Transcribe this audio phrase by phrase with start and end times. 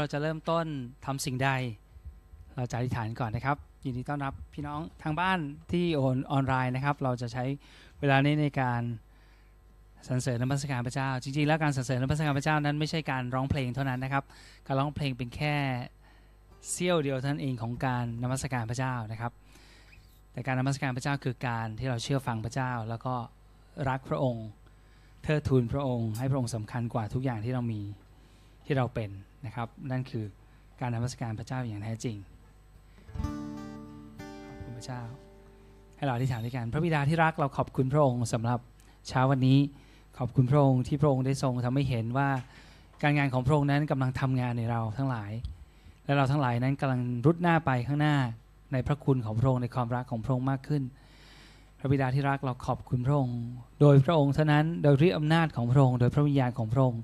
[0.00, 0.66] เราจะเริ่มต้น
[1.06, 1.50] ทำสิ่งใด
[2.56, 5.38] เราจะอธิษฐานก่อนนะครับ ยินดีต้อนรับพี่น้องทางบ้าน
[5.72, 7.44] ที่โอนออนไลน์นะครับ เราจะใช้
[8.00, 8.82] เวลานี้ในการ
[10.06, 14.24] สรรเสริญนมัสการพระเจ้า จริงๆ แล้วการสรรเสริญนมัสการพระเจ้านั้นไม่ใช่การร้องเพลงเท่านั้นนะครับ
[14.66, 15.56] การร้องเพลงเป็นแค่
[16.70, 19.32] เสี้ยวเดียวท่านเองของการนมัสการพระเจ้านะครับ
[20.32, 23.14] แต่การนมัสการพระเจ้าคือการที่เราเชื่อฟังพระเจ้า แล้วก็
[23.88, 24.46] รักพระองค์
[25.22, 27.80] เทิดทูนพระองค์ ให้พระองค์สำคัญกว่าทุกอย่างที่เรามี
[28.66, 29.10] ที่เราเป็น
[29.46, 30.24] นะครับ นั่นคือ
[30.80, 32.16] การนมัสการพระเจ้าอย่างแท้จริง
[34.48, 35.00] ขอบคุณพระเจ้า
[35.96, 38.58] ให้เราอธิษฐานด้วยกัน พระบิดาที่รักเราขอบคุณพระองค์สำหรับ
[39.08, 39.58] เช้าวันนี้
[40.18, 42.28] ขอบคุณพระองค์ที่พระองค์ได้ทรงทำให้เห็นว่า
[43.02, 45.32] การงานของพระองค์นั้นกำลังทำงานในเราทั้งหลาย
[46.04, 48.16] และเราทั้งหลายนั้นกำลังรุดหน้าไปข้างหน้า
[48.72, 50.82] ในพระคุณของพระองค์ในความรักของพระองค์มากขึ้น
[51.78, 53.38] พระบิดาที่รักเราขอบคุณพระองค์
[53.80, 57.00] โดยพระองค์เท่านั้น โดยฤทธิอำนาจของพระองค์ โดยพระวิญญาณของพระองค์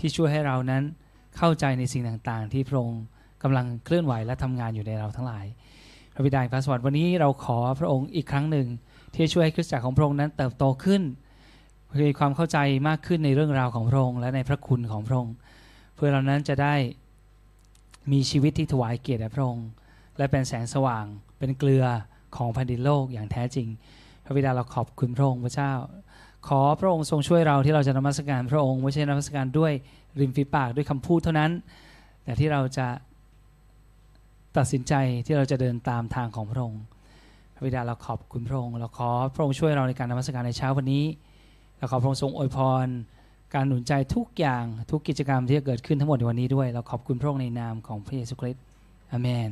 [0.00, 0.82] ที่ช่วยให้เรานั้น
[1.36, 3.02] เข้าใจในสิ่งต่างๆ ที่พระองค์
[3.42, 5.46] กำลังเคลื่อนไหวและทำงานอยู่ในเราทั้งหลาย
[6.14, 8.66] พระบิดาพระสวรรค์วันนี้เราขอพระองค์อีกครั้งหนึ่ง
[9.12, 11.02] ที่จะช่วยให้คริสตจักรของพระองค์นั้นเติบโตขึ้น
[12.06, 15.34] มีความเข้าใจมากขึ้นในเรื่องราวของพระองค์และในพระคุณของพระองค์
[15.94, 16.74] เพื่อเรานั้นจะได้
[18.12, 19.68] มีชีวิตที่ถวายเกียรติแด่พระองค์
[20.18, 21.04] และเป็นแสงสว่าง
[21.38, 21.84] เป็นเกลือ
[22.36, 23.68] ของแผ่นดินโลกอย่างแท้จริง
[24.24, 25.72] พระบิดาเราขอบคุณพระองค์พระเจ้า
[26.48, 29.72] ขอพระองค์ทรงช่วยเราที่เราจะนมัสการพระองค์ไม่ใช่นมัสการด้วย
[30.20, 31.50] ริมฝีปากด้วยคำพูดเท่านั้น
[32.24, 32.86] แต่ที่เราจะ
[34.56, 34.94] ตัดสินใจ
[35.26, 36.82] ที่เราจะเดินตามทางของพระองค์
[37.54, 41.04] พระบิดาเราขอบคุณพระองค์เราขอพระองค์ช่วยเราในการนมัสการในเช้าวันนี้
[41.78, 42.86] เราขอพระองค์ทรงอวยพร
[43.54, 48.64] การหนุนใจทุกอย่างทุกกิจกรรมที่จะเกิดขึ้นทั้งหมดในวันนี้ด้วย เราขอบคุณพระองค์ในนามของพระเยซูคริสต์
[49.12, 49.50] อเมน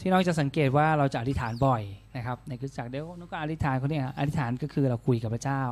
[0.00, 1.82] ที่น้องจะสังเกตว่าเราจะอธิษฐานบ่อย
[2.16, 5.62] นะครับในคริสตจักรเดี๋ยวน้องก็อธิษฐานเขาเนี่ยอธิษฐานก็คือเราคุยกับพระเจ้า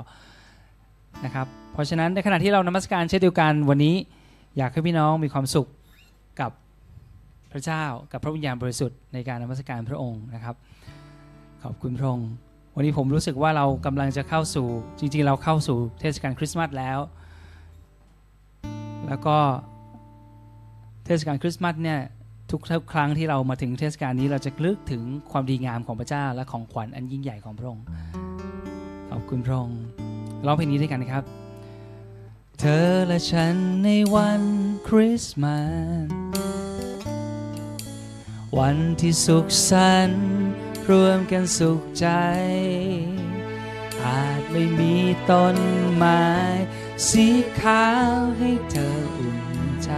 [1.24, 3.94] นะครับ เพราะฉะนั้นในขณะที่เรานมัสการเช่นเดียวกันวันนี้
[4.58, 5.68] อยากให้พี่น้องมีความสุข
[6.40, 6.50] กับ
[7.52, 10.54] พระเจ้ากับพระวิญญาณบริสุทธิ์ในการนมัสการพระองค์นะครับ
[11.62, 12.30] ขอบคุณพระองค์
[12.76, 14.66] วันนี้ผมรู้สึกว่าเรากำลังจะเข้าสู่
[14.98, 16.98] จริงๆ เราเข้าสู่เทศกาลคริสต์มาสแล้ว
[19.08, 19.36] แล้วก็
[21.06, 22.00] เทศกาลคริสต์มาสเนี่ย
[22.50, 22.60] ทุก
[22.92, 27.84] ครั้งที่เรามาถึงเทศกาลนี้เราจะลึกถึงความดีงามของพระเจ้าและของขวัญอันยิ่งใหญ่ของพระองค์
[29.10, 29.80] ขอบคุณพระองค์
[30.46, 31.24] ร้องเพลงนี้ด้วยกันนะครับ
[32.58, 33.54] เธอและฉัน
[33.84, 34.42] ในวัน
[34.88, 35.58] คริสต์มา
[36.06, 36.08] ส
[38.58, 40.26] วันที่สุขสันต์
[40.90, 42.06] รวมกันสุขใจ
[44.04, 44.96] อาจไม่มี
[45.30, 45.56] ต้น
[45.94, 46.24] ไม้
[47.08, 47.26] สี
[47.60, 49.40] ขาวให้เธออุ่น
[49.84, 49.90] ใจ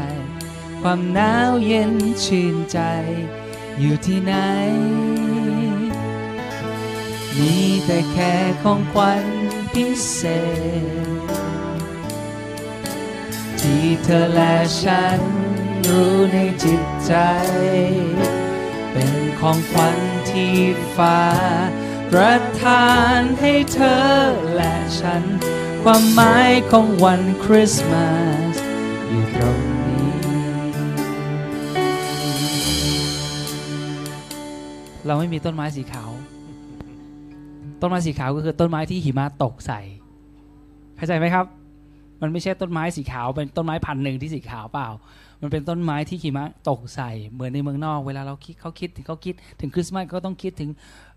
[0.83, 1.93] ความหนาวเย็น
[2.25, 2.81] ชื่นใจ
[3.81, 4.35] อยู่ที่ไหน
[7.39, 9.25] มีแต่แค่ของขวัญ
[9.75, 10.23] พิเศ
[10.83, 11.29] ษ
[13.61, 15.21] ที่เธอและฉัน
[15.89, 17.15] รู้ในจิตใจ
[18.93, 19.99] เป็นของขวัญ
[20.31, 20.57] ที่
[20.97, 21.23] ฟ้า
[22.11, 24.05] ประทานให้เธอ
[24.55, 25.23] และฉัน
[25.83, 28.09] ความหมายของวันคริสต์มา
[28.53, 28.55] ส
[29.09, 30.13] อยู่ตรงนี้
[35.07, 36.11] เราไม่มีต้นไม้สีขาว
[37.85, 39.81] ต้นไม้สีขาวก็คือต้นไม้ที่หิมะตกใส่
[40.97, 41.47] เข้าใจไหมครับ
[42.21, 44.89] มันไม่ใช่ต้นไม้สีขาว เป็นต้นไม้พันหนึ่งที่สีขาวเปล่า
[45.41, 50.71] มันเป็นต้นไม้ที่หิมะตกใส่ เหมือนในเมืองนอก เวลาเราคิดเขาคิดถึงเขาคิด ถึงคริสต์มาสก็ต้องคิดถึง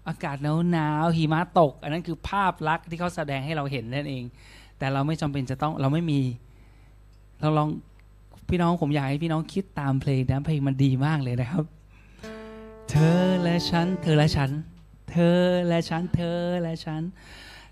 [0.08, 4.24] อากาศหนาวหนาวหิมะตก อันนั้นคือภาพลักษณ์ที่เขาแสดงให้เราเห็นนั่นเอง
[4.78, 6.22] แต่เราไม่จำเป็นจะต้องเราไม่มี
[7.42, 7.70] เราลอง
[8.50, 11.66] พี่น้องผมอยากให้พี่น้องคิดตามเพลงนะเพลงมันดีมากเลยนะครับ
[12.90, 14.50] เธอและฉัน เธอและฉัน
[15.10, 17.04] เธอและฉันเธอและฉัน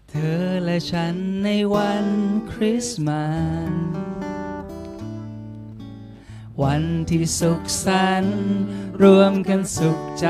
[0.09, 2.05] เธอและฉันในวัน
[2.51, 3.25] คริสต์มา
[3.69, 3.73] ส
[6.63, 8.43] วันที่สุขสันต์
[9.03, 10.27] รวมกันสุขใจ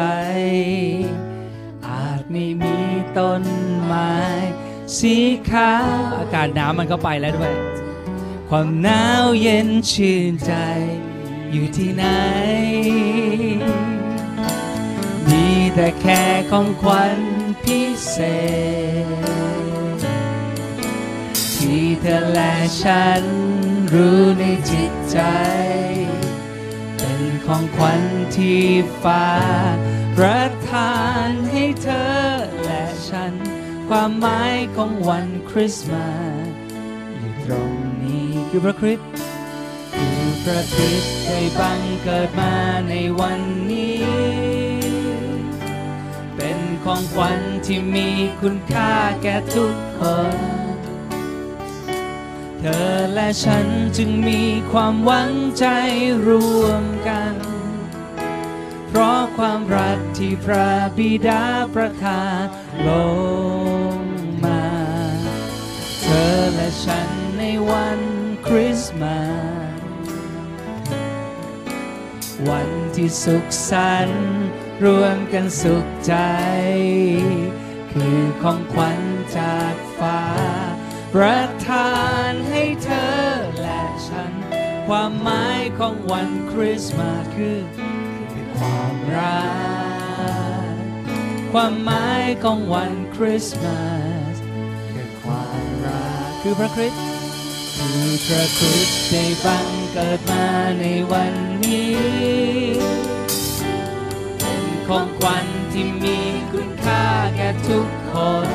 [1.87, 2.77] อาจไม่มี
[3.17, 3.43] ต้น
[3.83, 4.15] ไม้
[4.97, 5.15] สี
[5.49, 5.87] ขาว
[6.19, 7.53] อากาศหนาวมันก็ไปแล้วด้วย
[8.49, 10.53] ความหนาวเย็นชื่นใจ
[11.51, 12.05] อยู่ที่ไหน
[15.77, 17.19] แต่แค่ของขวัญ
[17.63, 18.17] พิเศ
[19.05, 19.07] ษ
[21.55, 23.23] ที่เธอและฉัน
[23.93, 25.19] รู้ในจิตใจ
[26.97, 28.01] เป็นของขวัญ
[28.35, 28.63] ที่
[29.03, 29.27] ฟ้า
[30.17, 30.95] ประทา
[31.27, 32.15] นให้เธอ
[32.63, 33.33] และฉัน
[33.89, 36.09] ความหมายของวันคริสต์มา
[36.45, 36.49] ส
[37.17, 37.71] อยู่ตรง
[38.03, 39.07] นี้คือพระคริสต์
[39.93, 42.53] คือพระคริสต์ได้บังเกิดมา
[42.89, 43.41] ในวัน
[43.71, 44.44] นี้
[46.85, 48.09] ของขวัญที่มี
[48.41, 50.01] คุณค่าแก่ทุกค
[50.35, 50.37] น
[52.59, 53.65] เธอและฉัน
[53.97, 54.41] จึงมี
[54.71, 55.65] ความหวังใจ
[56.27, 56.29] ร
[56.61, 57.33] วมกัน
[58.87, 61.43] เพราะความรักที่พระบิดา
[61.73, 62.43] ประทาน
[62.87, 62.89] ล
[63.93, 63.97] ง
[64.45, 64.65] มา
[66.03, 67.99] เธอและฉันในวัน
[68.47, 69.19] คริสต์มา
[72.25, 76.13] สวันที่สุขสันต์ รวมกันสุขใจ
[77.91, 78.99] คือของขวัญ
[79.37, 80.21] จากฟ้า
[81.13, 81.93] ประทา
[82.29, 83.13] นให้เธอ
[83.61, 84.31] และฉัน
[84.87, 87.59] ความหมายของวันคริสต์มาสคือ
[88.31, 89.41] คือความรั
[90.71, 90.75] ก
[91.53, 93.81] ความหมายของวันคริสต์มา
[94.33, 94.35] ส
[94.93, 97.01] คือความรัก คือพระคริสต์
[97.77, 100.45] คือพระคริสต์ได้บังเกิดมา
[100.79, 101.33] ในวัน
[101.63, 101.95] นี้
[104.87, 106.19] ของขวัญที่มี
[106.51, 107.03] คุณค่า
[107.35, 108.13] แก่ทุกค
[108.47, 108.49] น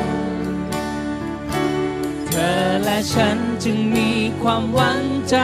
[2.28, 4.10] เธอและฉันจึงมี
[4.42, 5.36] ความหวังใจ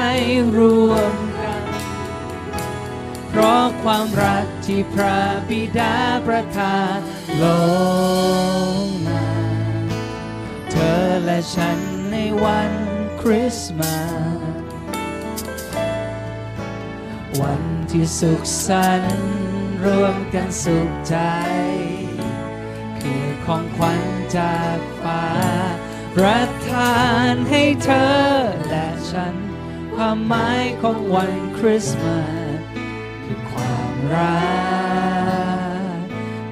[0.59, 0.61] ร
[0.91, 1.65] วมกัน
[3.29, 5.95] เพราะความรักที่พระบิดา
[6.27, 6.97] ประทาน
[7.43, 7.45] ล
[8.83, 9.27] งมา
[10.71, 11.79] เธอและฉัน
[12.13, 12.73] ในวัน
[13.21, 13.97] คริสต์มา
[14.57, 14.81] ส
[17.41, 17.63] วัน
[17.93, 19.46] ที่สุขสันต์
[19.87, 21.17] รวมกันสุขใจ
[23.01, 24.03] คือของขวัญ
[24.37, 25.25] จากฟ้า
[26.15, 27.01] ประทา
[27.31, 28.07] นให้เธอ
[28.69, 29.35] และฉัน
[29.95, 32.21] ความหมายของวันคริสต์มา
[32.57, 32.61] ส
[33.25, 34.47] คือความรั
[35.97, 35.99] ก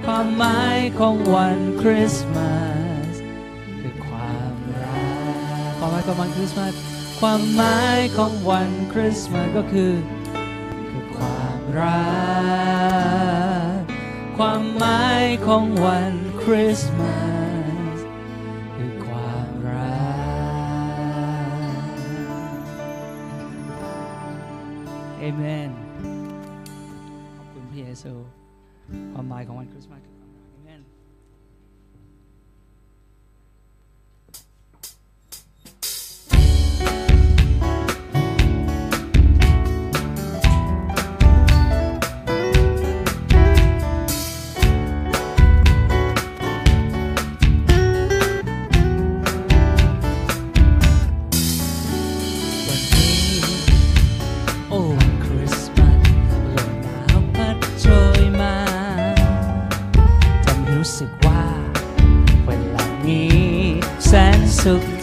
[0.07, 2.55] ความหมายของวันคริสต์มา
[3.13, 3.15] ส
[3.81, 5.05] คือความรั
[5.69, 6.75] ก ความหมายของวันคริสต์มาส
[7.21, 9.93] ความหมายของวันคริสต์มาสก็คือ
[10.91, 12.03] คือความรั
[12.73, 12.74] ก
[14.37, 17.17] ความหมายของวันคริสต์มา
[17.97, 17.99] ส
[18.75, 19.95] คือความรั
[21.47, 21.85] ก
[25.19, 25.71] เอเมน
[27.37, 28.13] ขอบคุณพระเยซู
[29.13, 29.94] ความหมายของวันคริสต์มาส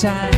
[0.03, 0.30] สุ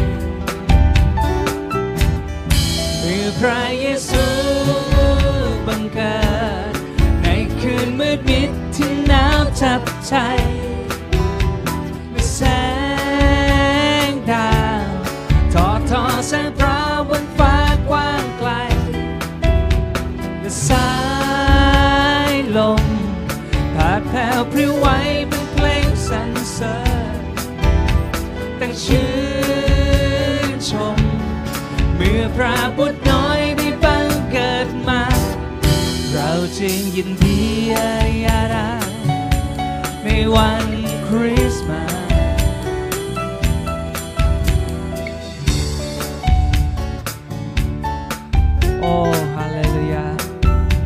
[41.14, 41.94] วันคริสต์มาส
[48.82, 48.94] โอ้
[49.36, 50.08] ฮาเลลูยา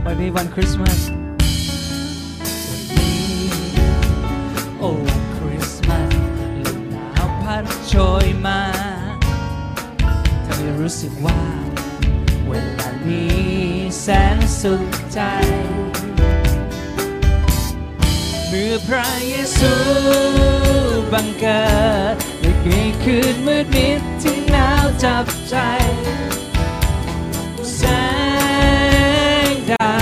[0.05, 0.99] วันนี้วันคริสต์มาส
[4.79, 4.89] โอ้
[5.37, 6.13] คริสต์มาส
[6.65, 7.93] ลมหนาวพัดโช
[8.25, 8.61] ยมา
[10.45, 11.41] ทำให้รู้สึกว่า
[12.47, 13.37] เวลานี้
[14.01, 15.19] แสนสุขใจ
[18.85, 19.73] พระเยซู
[21.13, 21.65] บังเกิ
[22.13, 22.15] ด
[22.67, 25.55] ในคืนมืดมิดที่หนาวจับใจ
[27.75, 27.81] แส
[29.51, 29.97] งดา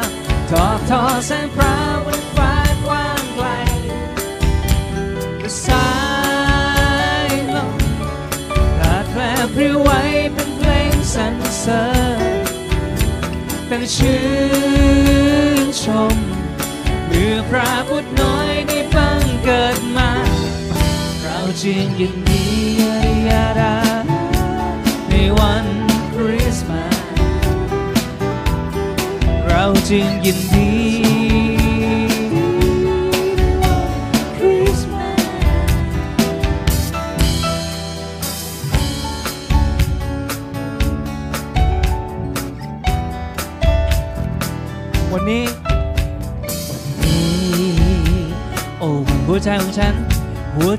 [0.00, 0.04] ว
[0.50, 2.52] ทอทอแสงพระบนฟ้า
[2.86, 3.46] กว้างไกล
[5.66, 5.88] สา
[7.28, 7.74] ยลม
[8.78, 9.22] พาดแผล
[9.54, 9.90] พริ้วไหว
[10.32, 11.84] เป็นเพลงสรรเสริ
[12.18, 12.44] ญ
[13.70, 14.20] ตั้งชื่
[15.64, 16.27] นชม
[17.52, 20.10] พระบุตรน้อยได้บังเกิดมา
[21.22, 22.44] เราจึงยินดี
[23.30, 23.76] อารา
[25.08, 25.66] ในวัน
[26.14, 26.98] คริสต์มาส
[29.46, 30.87] เราจึงยินดี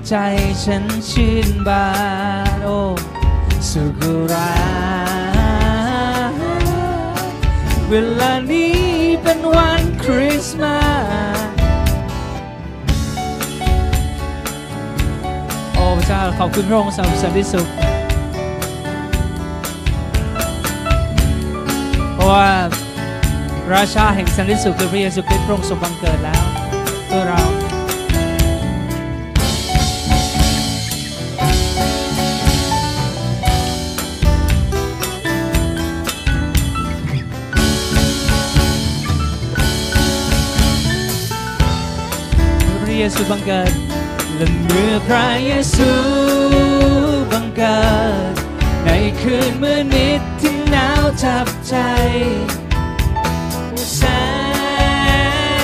[0.09, 0.15] ใจ
[0.65, 1.87] ฉันชื่นบา
[2.55, 2.69] นโอ
[3.69, 4.53] สุกุรา
[7.89, 8.77] เวลานี้
[9.23, 10.77] เป็นวันคริสต์มา
[11.35, 11.49] ส
[15.75, 17.67] โอ้พระเจ้าขอบคุณพระองค์สำหรับสันติสุข
[22.13, 22.47] เพราะว่า
[23.73, 26.43] ราชาแห่งสันติสุขคือพระเยซูคริสต์พระองค์ทรงบังเกิดแล้ว
[27.11, 27.58] ตัวเรา
[43.01, 43.73] เยซูบังเกิด
[44.35, 45.91] และเมื่อพระเยซู
[47.31, 47.79] บังเกิ
[48.31, 48.33] ด
[48.85, 48.89] ใน
[49.21, 51.75] คืนเมื่อนิดที่หนาวจับใจ
[53.95, 54.01] แส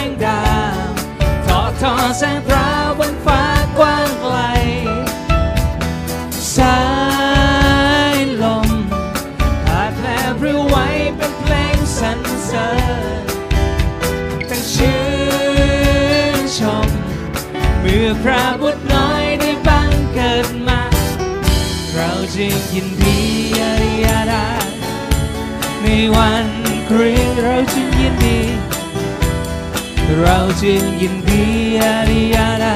[0.03, 0.43] งดา
[0.87, 0.89] ว
[1.45, 2.64] ทอดทอแสงพระ
[18.27, 20.81] พระบุตรน้อยได้บังเกิดมา
[21.93, 23.17] เราจึงยินดี
[23.59, 24.45] อาริยาดา
[25.81, 26.47] ในวัน
[26.89, 28.39] คริสเราจึงยินดี
[30.19, 31.43] เราจึงยินดี
[31.81, 32.65] อริยาด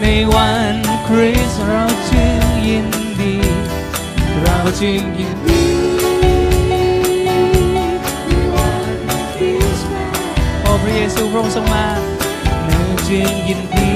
[0.00, 0.04] ใน
[0.34, 2.88] วันคริสเราจึงยิน
[3.20, 3.34] ดี
[4.40, 5.62] เราจึงยินดี
[10.82, 11.86] พระเยซูพระองค์ทรงมา
[12.66, 13.93] เราจึงยินดี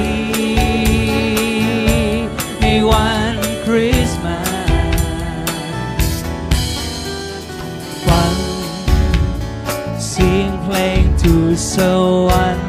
[11.29, 12.68] So someone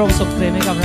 [0.00, 0.79] Professor Prenega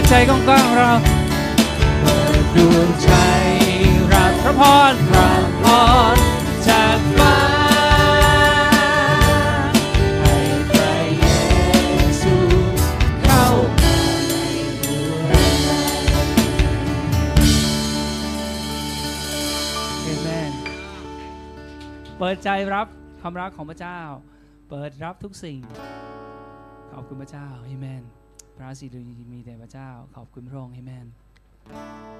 [0.00, 0.92] ดใจกว้างๆของเรา
[2.00, 3.10] เปิดดวงใจ
[4.12, 5.30] รับพระพรพระ
[5.62, 5.64] พ
[6.14, 6.16] ร
[6.68, 7.36] จากฟ้า
[10.20, 10.36] ให้
[10.70, 11.24] พระเย
[12.22, 12.34] ซู
[13.22, 13.44] เข้า
[13.80, 13.96] มา
[14.28, 14.34] ใน
[14.82, 15.30] หัว
[15.64, 15.70] ใจ
[20.02, 20.52] เอเมน
[22.18, 22.86] เปิดใจรับ
[23.20, 24.00] ความรักของพระเจ้า
[24.68, 25.58] เปิดรับทุกสิ่ง
[26.92, 28.04] ขอบคุณพระเจ้าเอเมน
[28.62, 29.02] ระสิริ
[29.32, 31.06] มีแต่พระเจ้า ขอบคุณพระองค์เอเมน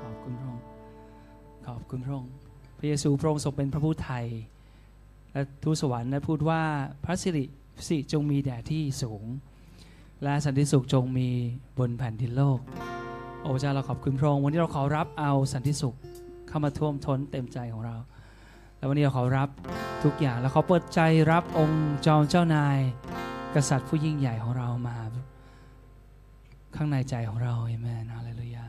[0.03, 0.65] ขอบคุณพระองค์
[1.67, 2.33] ขอบคุณพระองค์
[2.79, 4.27] พระเยซูพระองค์ทรงเป็นพระผู้ไทย
[5.33, 6.63] และทูตสวรรค์ได้พูดว่า
[7.05, 7.45] พระสิริ
[7.89, 9.25] สิจงมีแด่ที่สูง
[10.23, 11.29] และสันติสุขจงมี
[11.79, 12.59] บนแผ่นดินโลก
[13.41, 15.95] โอ้พระเจ้าเราขอบคุณพระองค์วันนี้เราขอรับเอาสันติสุข
[16.49, 17.97] เข้ามาท่วมท้นเต็มใจของเรา
[18.77, 19.49] แล้ววันนี้เราขอรับ
[20.05, 22.79] ทุกอย่างแล้วขอเปิดใจรับองค์จอมเจ้านาย
[23.55, 24.97] กษัตริย์ผู้ยิ่งใหญ่ของเรามา
[26.77, 28.65] ข้างในใจของเราเอเมนฮาเลลูยา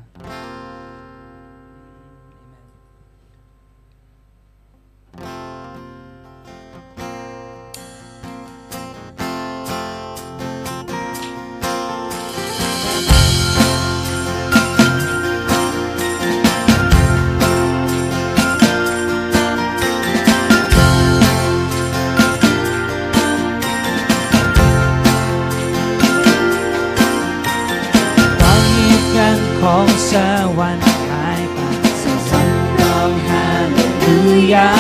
[29.74, 30.14] ของส
[30.58, 31.60] วรรค์หายไป
[32.02, 34.20] สวรรค์ร้องฮาเลลู
[34.54, 34.72] ยา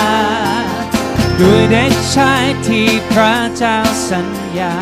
[1.40, 3.78] ด้วยเด็กชายที่พระเจ้า
[4.10, 4.28] สัญ
[4.60, 4.76] ญา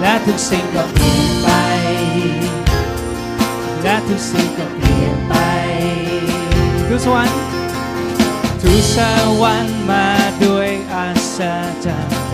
[0.00, 1.48] และทุกสิ่งก็เปลี่ยนไป
[3.82, 5.34] และทุกสิ่งก็เปลี่ยนไป
[6.88, 7.38] ทุกสวรรค์
[8.62, 8.98] ทุกส
[9.42, 10.06] วรรค์มา
[10.44, 11.38] ด้วยอาศ
[11.86, 11.88] จ
[12.30, 12.33] ร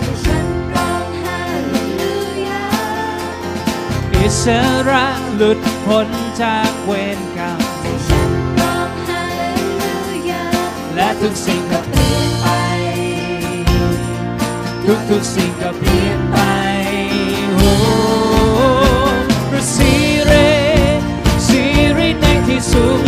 [4.21, 4.45] อิส
[4.89, 5.05] ระ
[5.35, 6.07] หลุดพ้น
[6.41, 7.59] จากเวรกรรม
[10.95, 12.47] และทุกสิ่งก็เปลี่ยนไป
[14.85, 16.37] ทุกทุกๆสิ่งก็เปลี่ยนไป
[17.55, 17.71] โอ้
[19.49, 19.93] พระสิ
[20.29, 20.51] ริ
[21.47, 21.61] สิ
[21.97, 23.01] ริในที่สูง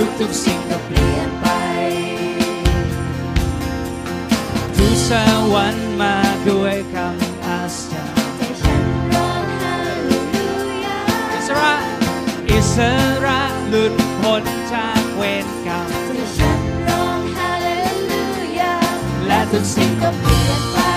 [0.00, 1.46] ทุกทุกๆสิ่งก็เปลี่ยนไป
[4.76, 5.10] ทุกส
[5.52, 6.16] วรรค์มา
[6.48, 8.04] ด้วยคำอาศา
[11.32, 11.74] อิสระ
[12.50, 12.76] อิส
[13.24, 15.88] ระหลุดพ้นจากเวรกรรม
[19.26, 20.87] และทุกสิ่งก็เปลี่ยนไป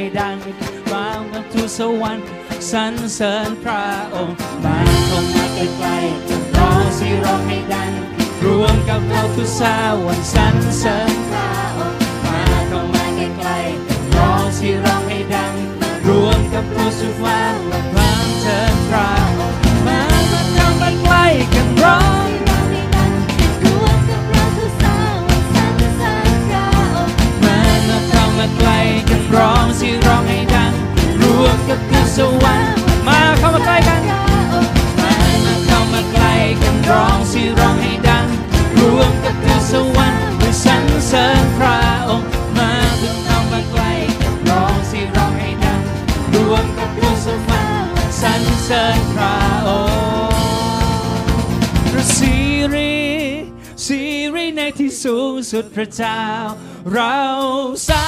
[0.00, 0.36] ให้ดัง
[0.90, 2.26] ฟ้ากับทุสวรรค์
[2.70, 3.84] สรรเสริญพระ
[4.14, 7.92] องค์มาเข้ามาใกล้ๆร้องสิร้องให้ดัง
[8.44, 9.74] รวมกับเราทุสา
[10.06, 15.54] วันสรรเสริญพระองค์มาเข้ามาใกล้ๆร้องสิร้องให้ดัง
[16.08, 20.00] รวมกับทุาสุฟ้าวันพรางเธอพระองค์มา
[20.54, 22.49] เข้ามาใกล้กันร้อง
[29.10, 30.72] คำร้องสิร้องให้ดัง
[31.22, 34.02] รวมกับเพื่อสวรรค์มาเข้ามาใกล้กัน
[35.00, 35.14] มา
[35.66, 38.26] เข้ามาใกล้กันร้องสิร้องให้ดัง
[38.78, 45.80] รวมกับเพื่อนสวรรค์เพื่อสรรเสริญพระองค์มาเพื่อเข้ามาใกล้กันร้องสิร้องให้ดัง
[46.34, 49.36] รวมกับเพื่อสวรรค์สรรเสริญพระ
[49.68, 49.70] อ
[50.32, 51.20] งค์
[51.92, 52.34] พระสิ
[52.74, 52.98] ริ
[53.84, 54.00] สิ
[54.34, 56.22] ริในที่สูงสุดพระเจ้า
[56.92, 57.16] เรา
[57.88, 58.04] สา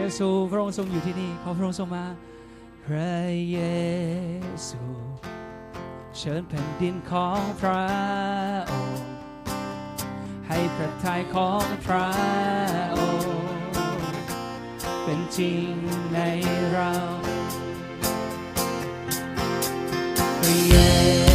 [0.00, 2.04] เยซูพระองค์ทรงอยู่ที่นี่ขอพระองค์ทรงมา
[2.84, 3.16] พระ
[3.50, 3.58] เย
[4.68, 4.82] ซู
[6.18, 7.86] เชิญแผ่นดินของพระ
[8.70, 9.08] องค์
[10.48, 12.08] ให้พระทัยของพระ
[12.96, 13.72] องค์
[15.04, 15.68] เป็นจริง
[16.14, 16.18] ใน
[16.72, 16.92] เรา
[20.40, 21.27] พระเย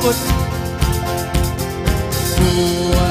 [0.00, 0.16] takut
[2.40, 3.09] Buat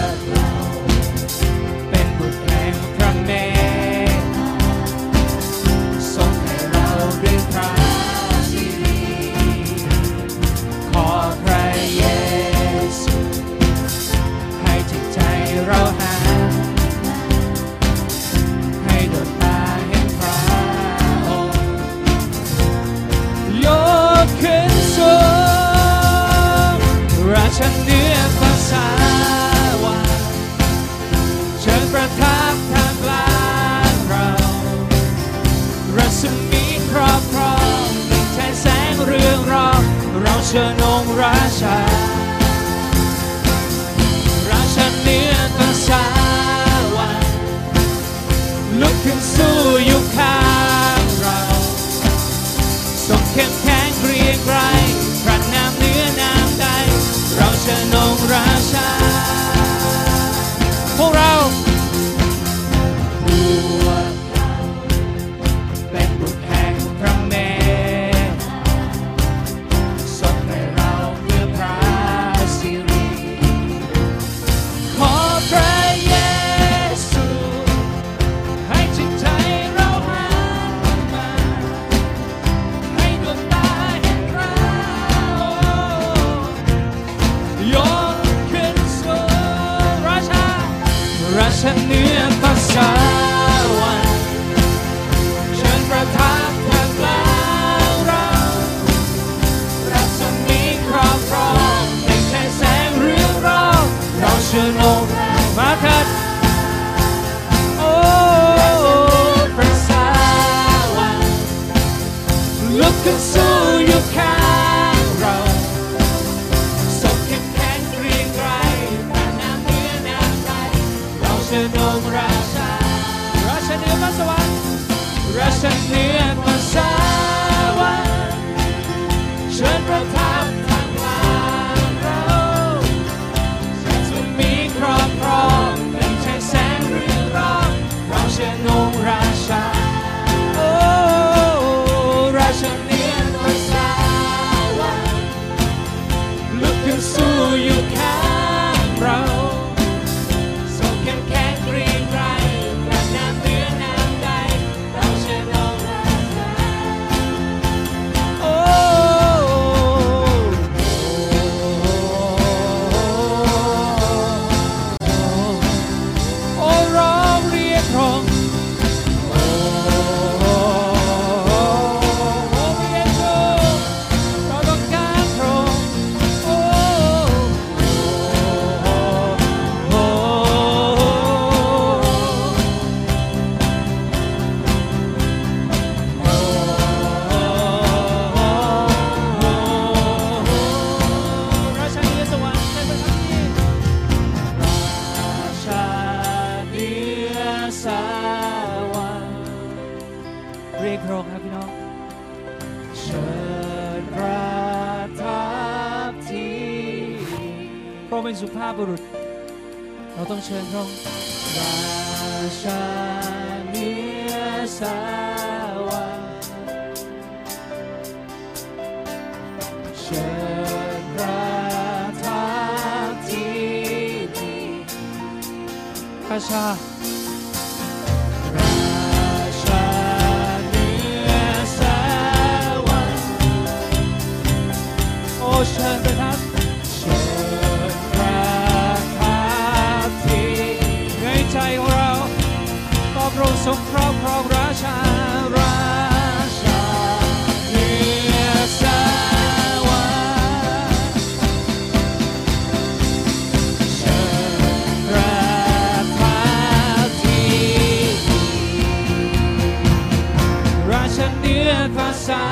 [261.40, 262.44] เหนือภาษา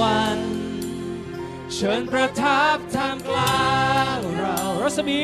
[0.00, 0.38] วัน
[1.74, 3.70] เชิญประทับทางกลา
[4.16, 5.22] งเรารัศมี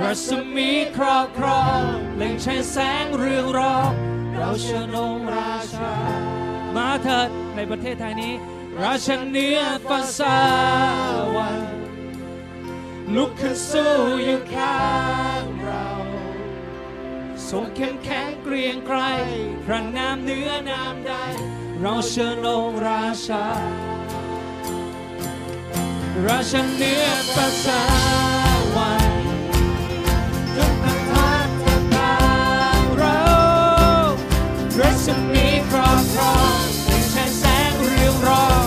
[0.00, 1.82] รัศมีครอบครอง
[2.16, 3.92] เล่งใช้แสงเรืองรอบ
[4.34, 5.94] เราเชิญองค์ราชา
[6.76, 8.34] มาเถิดในประเทศไทยนี้
[8.82, 10.38] ราชเนื้อภาษา
[11.36, 11.60] วัน
[13.14, 13.92] ลุกขึ้นสู้
[14.24, 14.80] อยู่ข้า
[15.42, 15.88] งเรา
[17.48, 18.98] ทรงเข้มแข็งเกรียงไกร
[19.64, 21.12] พระนามเนื้อนามใด
[21.80, 23.44] เราเชิญองราชา
[26.26, 27.82] ราชเนื้อภาษา
[28.76, 29.12] วัน
[30.56, 31.48] จงประทาน
[31.94, 32.14] ทา
[32.78, 33.22] งเรา
[34.78, 36.96] รัศมีครอบครองเป็
[37.28, 38.66] นแสงเรืองรอง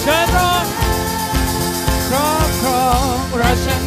[0.00, 0.66] เชิญรอด
[2.08, 3.81] ครอบครองราชา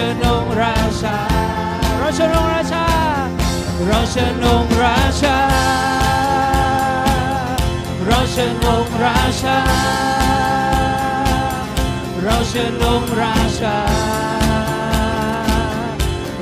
[0.00, 1.16] ชิญองราชา
[1.98, 2.86] เราเชิญองค์ราชา
[3.86, 5.38] เราเชิญองค์ราชา
[8.06, 9.58] เราเชิญองค์ราชา
[12.22, 13.76] เราเชิญองค์ราชา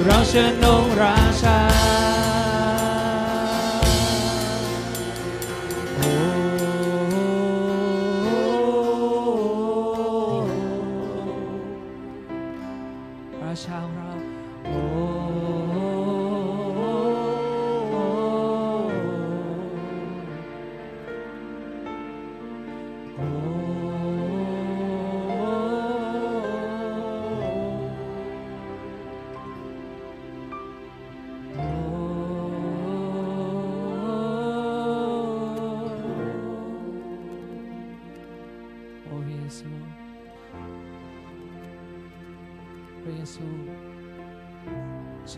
[0.05, 1.66] เราเชิญองค์ราชา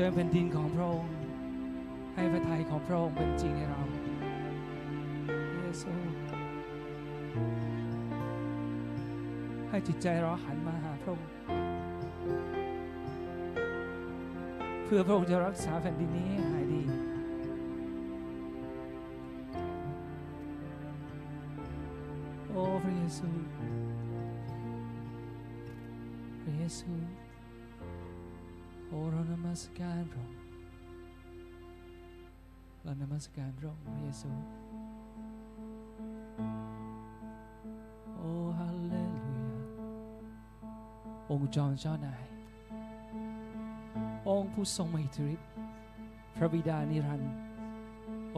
[0.00, 1.12] ชิญแผ่นดินของพระองค์
[2.14, 3.82] ให้พระทัยของพระองค์เป็นจริงในเรา
[5.60, 5.92] เยซู
[9.68, 11.28] ให้จิตใจเราหันมาหาพระองค์
[14.84, 16.60] เพื่อพระองค์จะรักษาแผ่นดินนี้ให้
[33.38, 34.30] การพระองค์พระเยซู
[38.16, 39.06] โอ้ฮาเลลูยา
[41.30, 42.22] องค์จอมเจ้านาย
[44.28, 45.48] องค์ผู้ทรงมหิทธิฤทธิ์
[46.36, 47.32] พระบิดานิรันดร์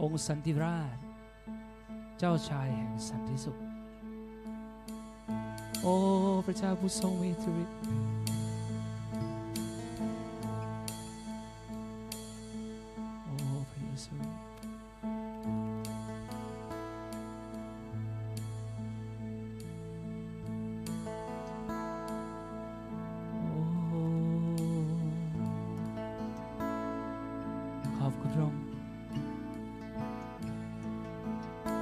[0.01, 0.97] องค์สันติราช
[2.19, 3.57] เจ้าชายแห่งสันติสุข
[5.81, 5.95] โอ้
[6.45, 7.77] พระเจ้าผู้ทรงมหิทธิฤทธิ์
[28.21, 28.61] คุณพระองค์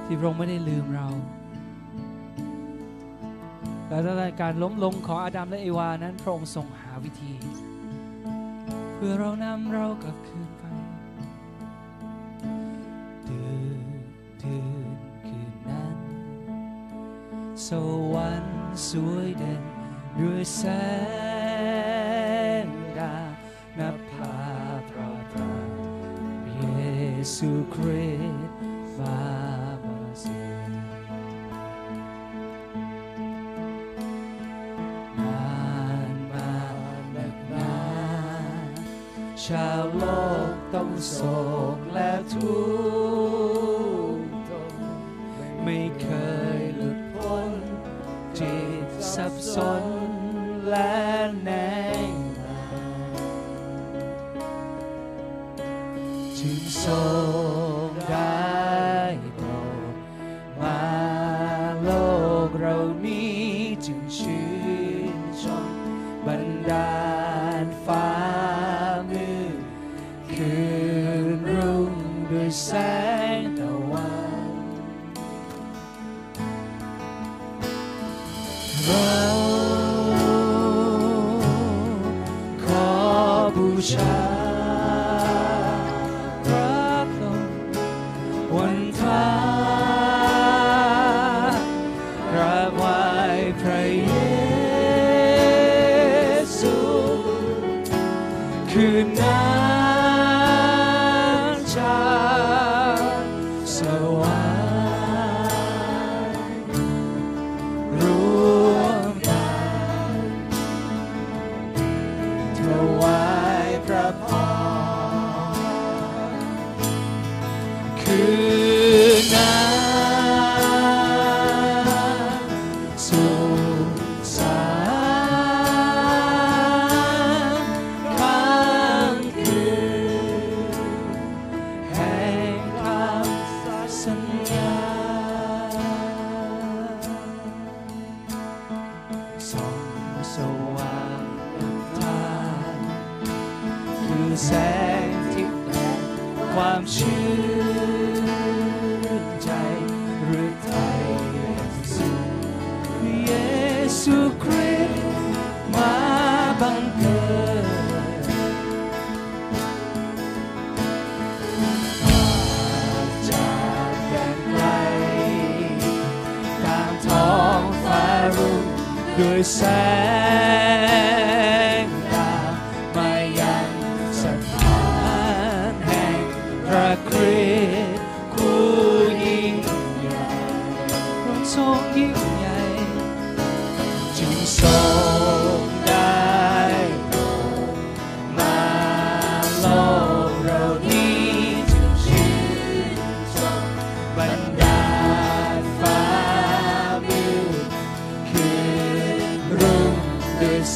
[0.04, 1.08] ที่พระองค์ไม่ได้ลืมเรา
[3.88, 7.32] และตั้งแต่การล้มลงของอาดัมและเอวานั้นพระองค์ทรงหาวิธี
[8.94, 10.64] เพื่อเรานำเรากลับคืนไป
[13.26, 13.86] เดือน
[14.40, 15.96] เดือนคืนนั้น
[17.68, 17.70] ส
[18.12, 19.62] วรรค์สวยเด่น
[20.20, 20.62] ด้วยแส
[21.28, 21.29] ง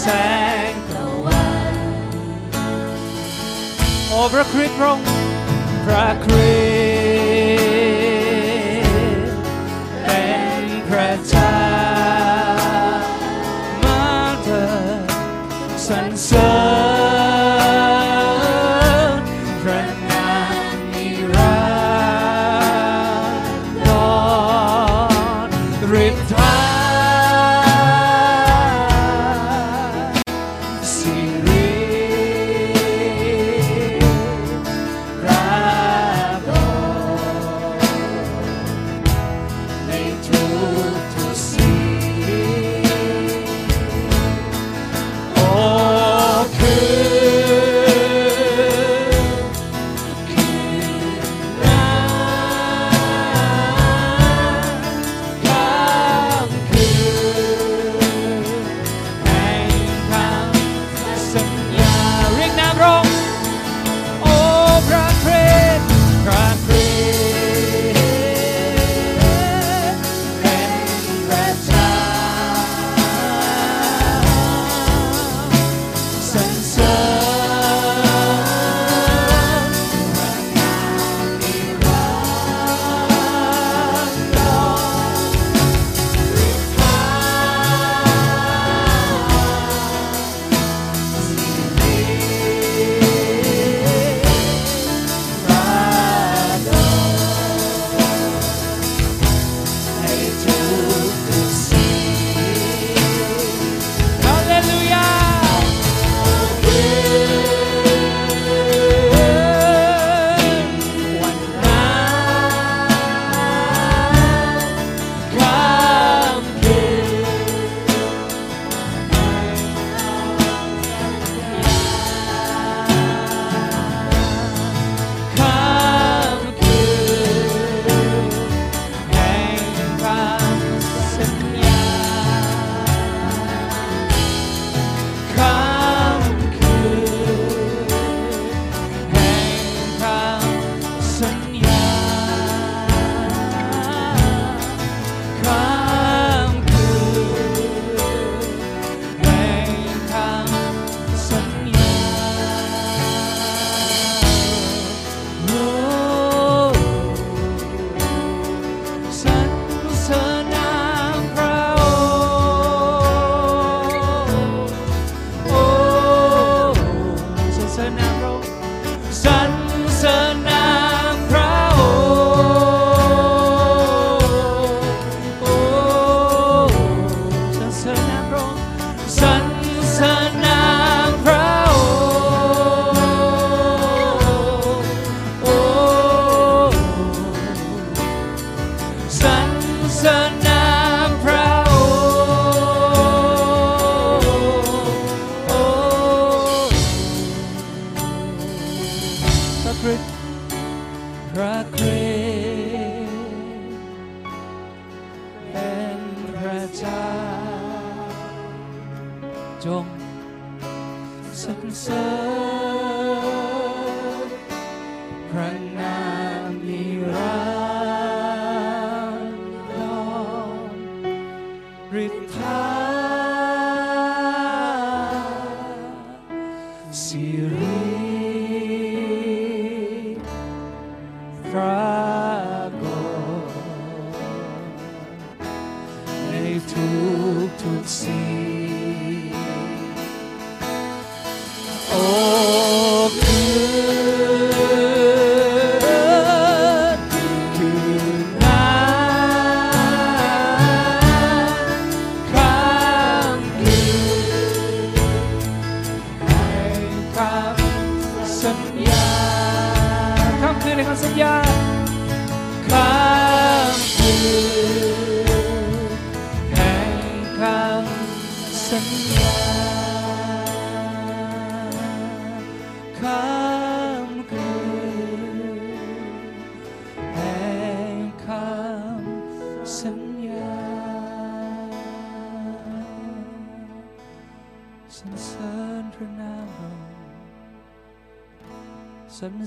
[0.04, 0.10] ด้วยแส
[0.70, 1.74] งตะวัน
[4.08, 5.06] โอ้พระคริสต์พระองค์
[5.84, 6.53] พระคริส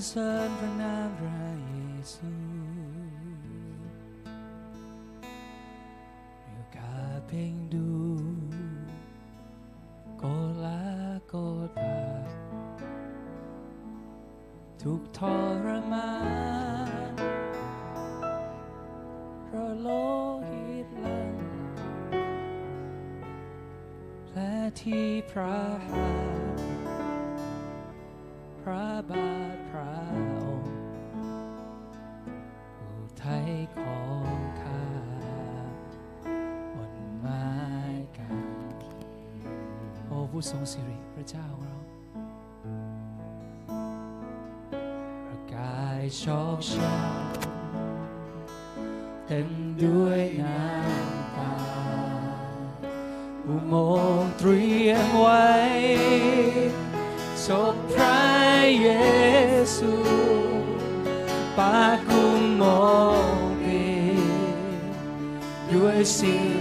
[0.06, 1.74] เสริญพระนามพระเย
[2.14, 2.32] ซู
[6.42, 6.96] โมื่อกา
[7.26, 7.90] เพ่งดู
[10.18, 10.24] โก
[10.64, 10.82] ลา
[11.28, 11.34] โก
[11.78, 11.98] ตา
[14.82, 15.20] ทุกท
[15.64, 16.12] รมา
[17.10, 17.12] น
[19.44, 19.88] เพราะโล
[20.48, 21.32] หิตลัง
[24.32, 26.07] และที่พระหา
[40.48, 41.76] ทรงสิริพระเจ้าของเรา
[45.26, 46.98] ร่างกายชอกช้ำ
[49.26, 49.48] เต็ม
[49.82, 51.54] ด้วยน้ำตา
[53.46, 53.74] อุโม
[54.20, 55.48] งค์เตรียมไว้
[57.46, 58.20] ศพพระ
[58.82, 58.88] เย
[59.76, 59.92] ซู
[61.56, 62.62] ปาคุมโม
[63.64, 63.88] ดี
[65.72, 66.57] ด้วยสิ่ง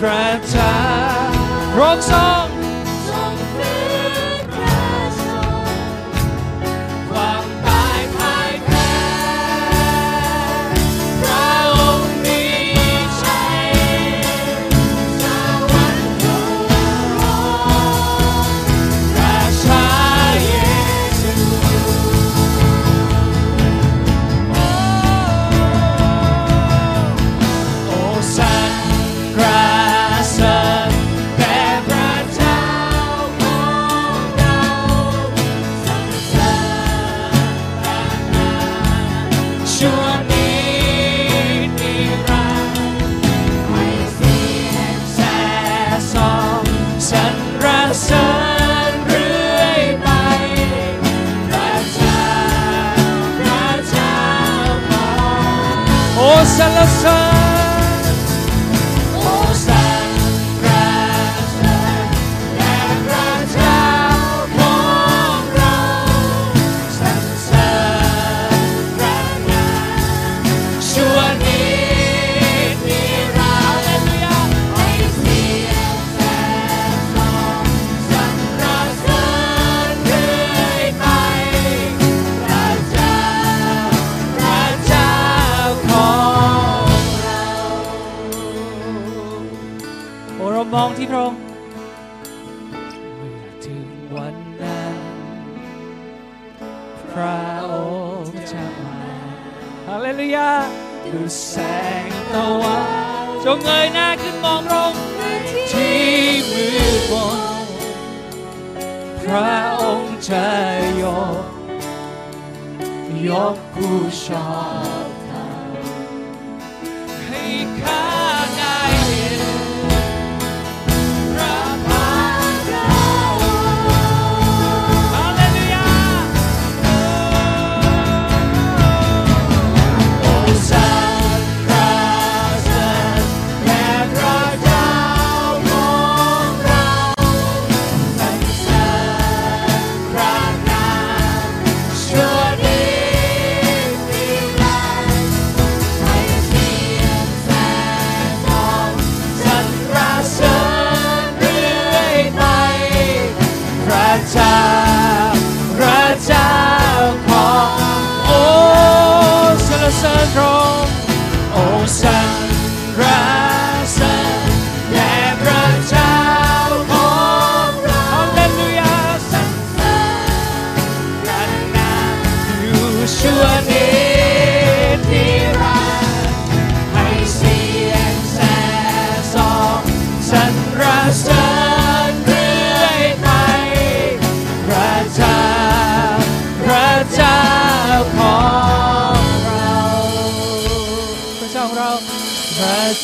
[0.00, 2.00] prime time.
[2.00, 2.49] Song.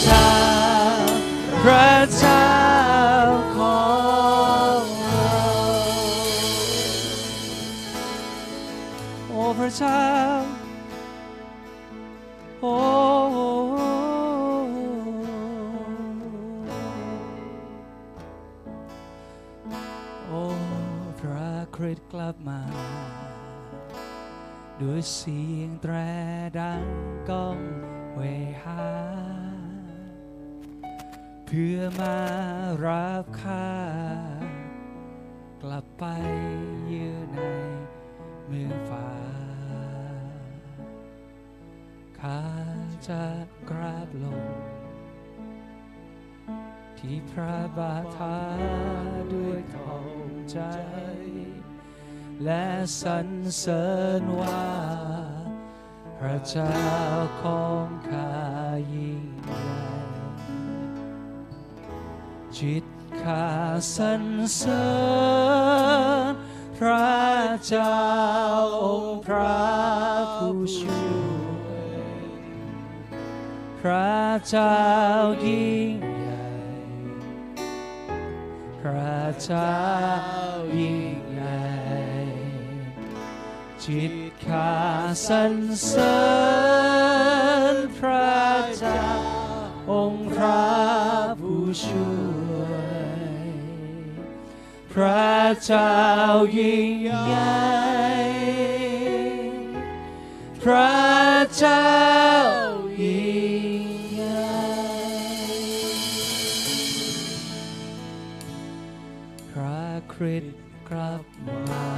[0.00, 0.30] เจ้า
[1.62, 2.48] พระเจ้า
[3.56, 3.84] ขอ
[4.80, 5.40] งเรา
[9.28, 10.02] โอ้พระเจ้า
[12.60, 12.76] โอ้
[20.26, 20.42] โอ้
[21.20, 22.60] พระคริสต์กลับมา
[24.80, 25.94] ด้วยเสียงแตร
[26.58, 26.84] ดัง
[27.28, 27.58] ก้อง
[28.14, 28.20] เว
[28.62, 29.15] หา
[31.60, 32.18] พื่อมา
[32.86, 33.72] รับข้า
[35.62, 36.04] กลับไป
[36.92, 37.40] ยืนใน
[38.46, 39.12] เมืองฟ้า
[42.20, 42.42] ข้า
[43.08, 43.24] จะ
[43.70, 44.46] กราบลง
[46.98, 48.38] ที่พระบาทา
[49.34, 50.18] ด้วยทอง
[50.50, 50.60] ใจ
[52.44, 52.66] และ
[53.02, 53.28] สรร
[53.58, 53.86] เสริ
[54.20, 54.66] ญว่า
[56.18, 56.80] พระเจ้า
[57.40, 58.32] ของข้า
[58.94, 59.85] ยิ่งใหญ่
[62.58, 62.84] จิต
[63.22, 63.48] ข้า
[63.96, 64.86] สรรเสริ
[66.30, 66.32] ญ
[66.78, 67.16] พระ
[67.66, 68.00] เจ้า
[68.84, 69.64] องค์พระ
[70.36, 71.16] ผู้ช่ว
[71.84, 72.16] ย
[73.80, 74.82] พระเจ้า
[75.46, 76.46] ยิ่งใหญ่
[78.80, 79.80] พระเจ้า
[80.78, 81.64] ยิ่งใหญ่
[83.84, 84.14] จิต
[84.46, 84.72] ข้า
[85.28, 85.54] สรร
[85.84, 86.18] เสริ
[87.74, 88.36] ญพระ
[88.78, 89.02] เจ้า
[89.92, 90.64] องค์พระ
[91.40, 92.35] ผู้ช่วย
[95.00, 95.96] พระเจ้า
[96.58, 97.56] ยิ่งใหญ่
[100.62, 100.94] พระ
[101.56, 101.90] เจ้า
[103.02, 103.84] ยิ่ง
[104.14, 104.56] ใหญ่
[109.50, 111.24] พระคริสต์กลับ
[111.70, 111.90] มา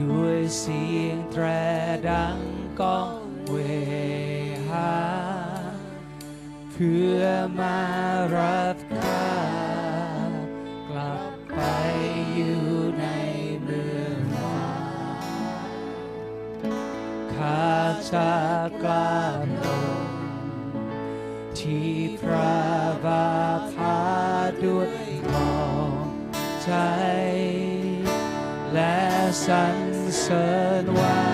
[0.00, 1.44] ด้วยเสียงแตร
[2.08, 2.38] ดัง
[2.80, 3.56] ก้องเว
[4.68, 4.94] หา
[6.72, 7.20] เพื่อ
[7.58, 7.78] มา
[8.36, 18.36] รับา
[18.84, 19.66] กลับล
[19.98, 20.08] ง
[21.58, 22.60] ที่พระ
[23.04, 23.34] บา
[23.74, 24.00] ทา
[24.64, 24.90] ด้วย
[25.32, 25.92] ทอง
[26.64, 26.72] ใจ
[28.72, 28.98] และ
[29.46, 29.76] สรร
[30.20, 30.48] เสริ
[30.82, 31.25] ญว่า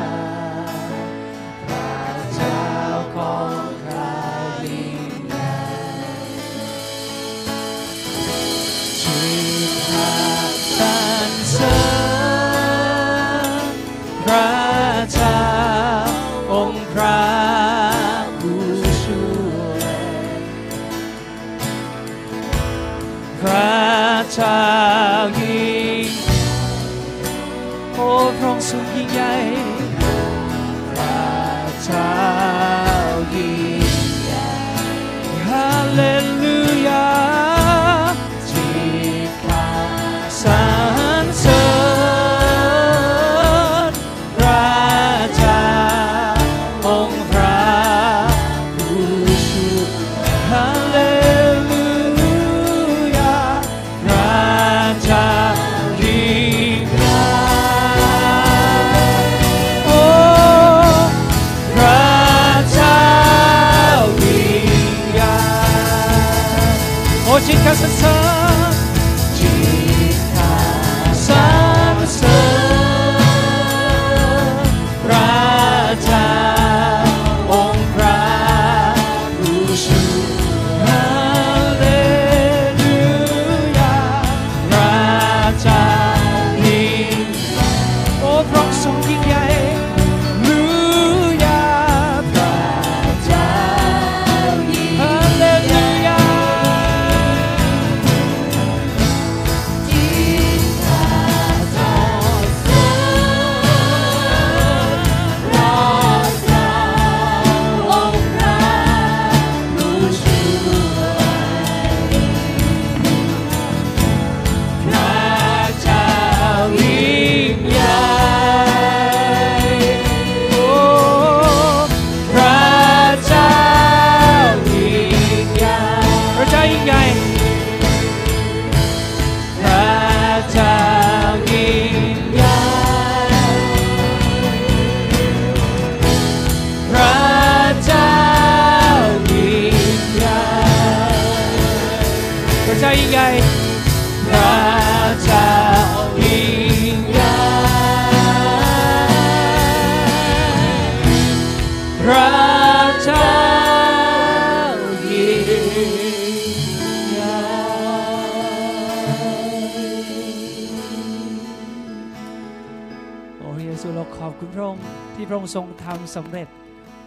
[165.23, 166.49] ที่พระองค์ทรงทำสำเร็จ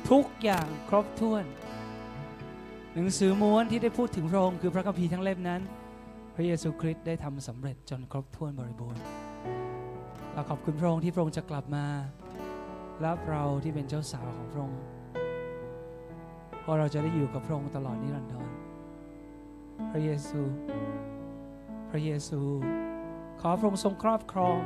[0.09, 1.45] ทุกอย่างครบถ้วน
[2.93, 5.61] หนังสือม้วนที่ได้พูดถึงพระองค์คือพระคัมภีร์ทั้งเล่มนั้น
[6.35, 9.01] พระเยซูคริสต์ได้ทำสำเร็จจนครบถ้วนบริบูรณ์
[10.33, 11.85] เราขอบคุณพระองค์ที่พระองค์จะกลับมา
[13.05, 14.81] รับเราที่เป็นเจ้าสาวของพระองค์
[16.61, 18.49] เพราะเราจะได้อยู่กับพระองค์ตลอดนิรันดร
[19.91, 20.41] พระเยซู
[21.89, 22.41] พระเยซู
[23.41, 24.57] ขอพระองค์ทรงครอบครอง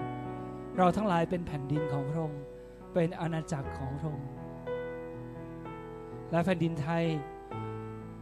[0.77, 2.41] เราทั้งหลายเป็นแผ่นดินของพระองค์
[3.01, 4.31] เป็นอาณาจักรของพระองค์
[6.31, 7.03] และแผ่นดินไทย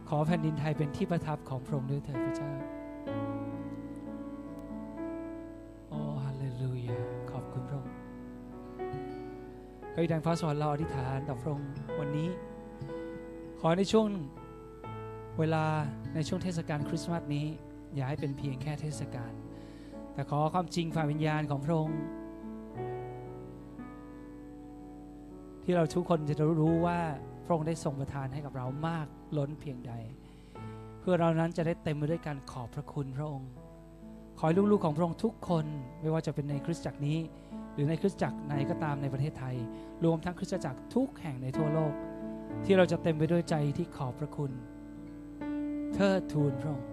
[0.08, 2.50] ขอแผ่นดินไทยเป็นที่ประทับของพระองค์ด้วยเถิดพระเจ้า
[5.88, 6.98] โอ้ฮาเลลูยา
[7.30, 7.94] ขอบคุณพระองค์
[9.92, 11.68] พระบิดาฟ้าสวรรค์เราอธิษฐานต่อพระองค์
[11.98, 12.28] วันนี้
[13.60, 14.06] ขอในช่วง
[15.38, 15.64] เวลา
[16.14, 17.46] ในช่วงเทศกาลคริสต์มาสนี้
[17.94, 19.32] อย่าให้เป็นเพียงแค่เทศกาล
[20.14, 22.00] แต่ขอความจริงฝ่ายวิญญาณของพระองค์
[25.70, 26.98] ที่เราทุกคนจะรู้ว่า
[27.44, 29.06] พระองค์ได้ทรงประทานให้กับเรามาก
[29.36, 29.92] ล้นเพียงใด
[31.00, 33.50] เพื่อเรานั้นจะได้เต็มไปด้วยการขอบพระคุณพระองค์
[34.38, 35.66] ขอให้ลูกๆของพระองค์ทุกคน
[36.00, 37.18] ไม่ว่าจะเป็นในคริสตจักรนี้
[37.74, 39.56] หรือในคริสตจักรไหนก็ตามในประเทศไทย
[40.04, 41.92] รวมทั้งคริสตจักรทุกแห่งในทั่วโลก
[42.64, 44.52] ที่เราจะเต็มไปด้วยใจที่ขอบพระคุณ
[45.94, 46.88] เทิดทูนพระองค์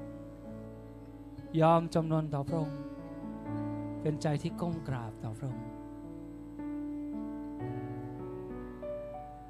[1.62, 2.80] ยอมจำนนต่อพระองค์
[4.02, 5.75] เป็นใจที่ก้มกราบต่อพระองค์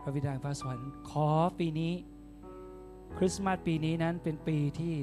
[0.07, 1.29] พระบิดาแห่งฟ้าสวรรค์ขอ
[1.59, 1.93] ปีนี้
[3.17, 4.95] คริสต์มาสปีนี้นั้นเป็นปีที่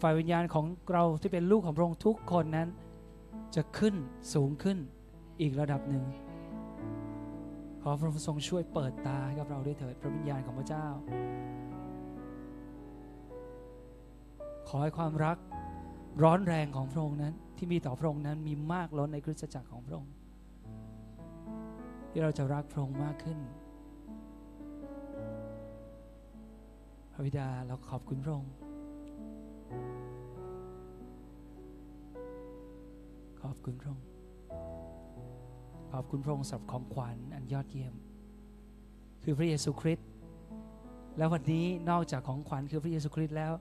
[0.00, 2.68] ฝ่ายวิญญาณของเราที่เป็นลูกของพระองค์ทุกคนนั้น
[3.54, 3.94] จะขึ้น
[4.34, 4.78] สูงขึ้น
[5.40, 6.04] อีกระดับหนึ่ง
[7.82, 10.86] ขอพระองค์ทรงช่วยเปิดตาให้กับเราด้วยเถิดพระวิญญาณของพระเจ้า
[14.68, 15.36] ขอให้ความรัก
[16.22, 20.12] ร้อนแรงของพระองค์นั้นที่มีต่อพระองค์นั้นมีมากล้นในคริสตจักรของพระองค์
[22.10, 23.38] ที่เราจะรักพระองค์มากขึ้น
[27.20, 28.52] ระบิดาเราขอบคุณพระองค์
[33.42, 34.06] ขอบคุณพระองค์
[35.92, 37.94] ขอบคุณพระองค์สำหรับของขวัญอันยอดเยี่ยม
[39.22, 40.08] คือพระเยซูคริสต์
[41.18, 43.52] แล้ววันนี้นอกจากของขวัญคือพระเยซูคริสต์แล้ว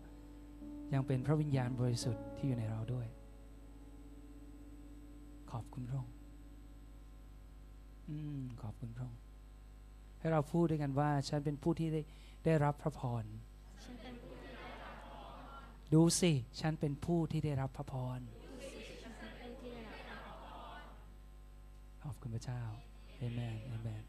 [0.94, 3.08] ยังเป็นพระวิญญาณบริสุทธิ์ที่อยู่ในเราด้วย
[5.52, 6.16] ขอบคุณพระองค์
[8.10, 9.22] อืมขอบคุณพระองค์
[10.20, 12.02] ให้เราพูดด้วยกันว่า ฉันเป็นผู้ที่ได้
[12.46, 13.24] ได้รับพระพร
[15.94, 18.20] ดูสิ ฉันเป็นผู้ที่ได้รับพระพร
[22.04, 22.62] ขอบคุณพระเจ้า
[23.18, 24.04] เอเมนเอเมน